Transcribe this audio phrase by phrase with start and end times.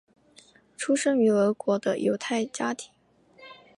[0.75, 2.91] 出生于俄国的犹太家庭。